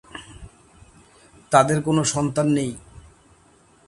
[1.51, 2.71] তাদের কোন সন্তান নেই।